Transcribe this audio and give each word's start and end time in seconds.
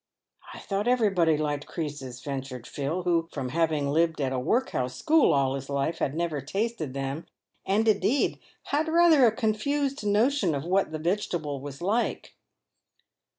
"I 0.55 0.57
thought 0.57 0.87
everybody 0.87 1.37
liked 1.37 1.67
creases," 1.67 2.21
ventured 2.23 2.65
Phil, 2.65 3.03
who, 3.03 3.29
from 3.31 3.49
having 3.49 3.87
lived 3.89 4.19
at 4.19 4.33
a 4.33 4.39
workhouse 4.39 4.95
school 4.95 5.31
all 5.31 5.53
his 5.53 5.69
life, 5.69 5.99
had 5.99 6.15
never 6.15 6.41
tasted 6.41 6.95
them, 6.95 7.27
and, 7.67 7.87
indeed, 7.87 8.39
had 8.63 8.87
rather 8.87 9.27
a 9.27 9.31
confused 9.31 10.03
notion 10.03 10.55
of 10.55 10.65
what 10.65 10.91
the 10.91 10.97
vegetable 10.97 11.61
was 11.61 11.83
like. 11.83 12.33